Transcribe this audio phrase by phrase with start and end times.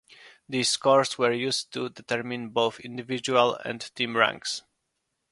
[0.49, 4.63] These scores were used to determine both individual and team ranks.